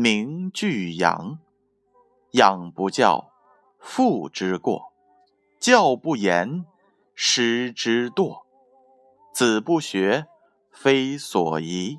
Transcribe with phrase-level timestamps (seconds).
[0.00, 1.40] 名俱扬。
[2.30, 3.32] 养不教，
[3.80, 4.92] 父之过；
[5.58, 6.64] 教不严，
[7.16, 8.42] 师之惰。
[9.32, 10.28] 子不学，
[10.70, 11.98] 非所宜；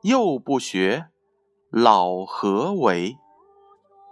[0.00, 1.08] 幼不学，
[1.68, 3.18] 老何为？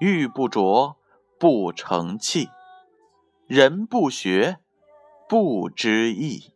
[0.00, 0.96] 玉不琢，
[1.38, 2.48] 不成器；
[3.46, 4.58] 人不学，
[5.28, 6.54] 不知义。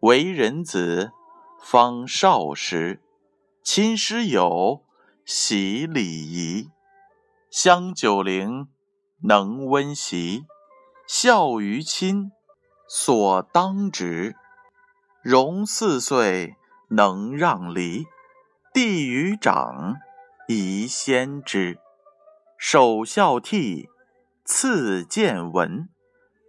[0.00, 1.12] 为人子，
[1.60, 3.00] 方少时，
[3.62, 4.82] 亲师友，
[5.24, 6.68] 习礼仪。
[7.50, 8.68] 香九龄，
[9.20, 10.44] 能温席；
[11.06, 12.32] 孝于亲，
[12.88, 14.34] 所当执。
[15.22, 16.56] 融四岁，
[16.88, 18.06] 能让梨；
[18.74, 19.96] 弟于长，
[20.48, 21.78] 宜先知。
[22.58, 23.88] 首孝悌，
[24.44, 25.88] 次见闻；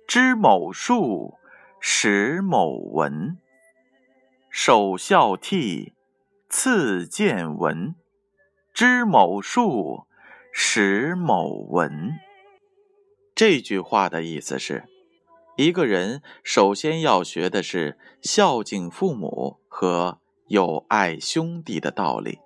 [0.08, 1.36] 知某数，
[1.80, 3.38] 识某文。
[4.50, 5.94] 首孝悌，
[6.50, 7.94] 次见闻；
[8.74, 10.08] 知某数，
[10.52, 12.16] 识某文。
[13.36, 14.86] 这句话的意思是。
[15.58, 22.40] 一个人首先要学的是孝敬父母和友爱兄弟的道理，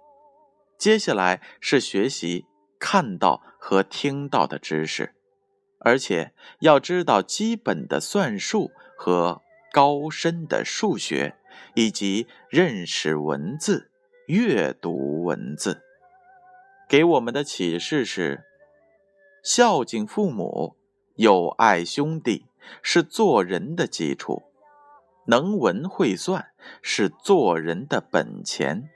[0.78, 2.46] 接下来是学习
[2.78, 5.16] 看到和听到的知识，
[5.80, 11.38] 而且要知道基本的算术和高深的数学，
[11.76, 13.90] 以及认识文字、
[14.26, 15.87] 阅读文字。
[16.88, 18.46] 给我们的启示是：
[19.44, 20.76] 孝敬父母，
[21.16, 22.46] 友爱兄弟。
[22.82, 24.44] 是做人的基础，
[25.28, 28.90] 能文会算是做人的本钱。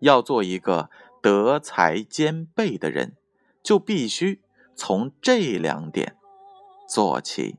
[0.00, 0.88] 要做一个
[1.20, 3.14] 德才兼备的人，
[3.62, 4.40] 就必须
[4.74, 6.16] 从这两点
[6.88, 7.58] 做起。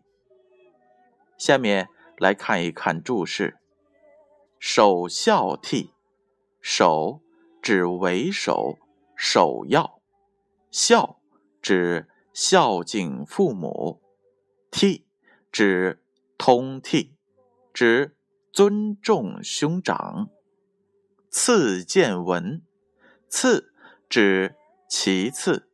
[1.38, 3.59] 下面来看一看注释：
[4.57, 5.91] 首孝悌，
[6.59, 7.22] 首
[7.62, 8.79] 指为首、
[9.25, 10.01] 首要；
[10.69, 11.22] 孝
[11.61, 14.01] 指孝敬父母，
[14.69, 15.03] 悌。
[15.50, 16.03] 指
[16.38, 17.11] 通悌，
[17.73, 18.17] 指
[18.51, 20.29] 尊重兄长。
[21.29, 22.63] 次见闻，
[23.29, 23.73] 次
[24.09, 24.57] 指
[24.89, 25.69] 其次，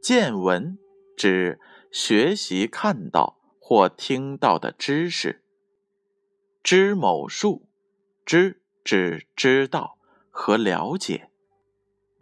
[0.00, 0.78] 见闻
[1.16, 1.58] 指
[1.90, 5.42] 学习看到或听到的知识。
[6.62, 7.66] 知某数，
[8.24, 9.98] 知指知道
[10.30, 11.28] 和了解。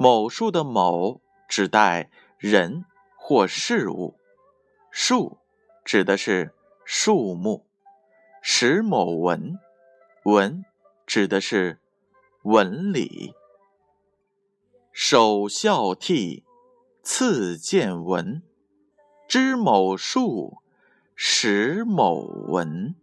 [0.02, 4.18] 某数的某指代人或事物，
[4.90, 5.38] 数
[5.84, 6.52] 指的是。
[6.84, 7.62] 树木，
[8.42, 9.60] 识某文，
[10.24, 10.64] 文
[11.06, 11.78] 指的是
[12.42, 13.34] 文理。
[14.90, 16.42] 首孝悌，
[17.04, 18.42] 次见闻，
[19.28, 20.58] 知某数，
[21.14, 22.96] 识某文。